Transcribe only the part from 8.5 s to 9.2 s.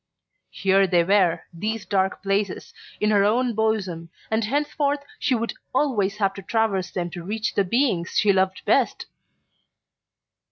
best!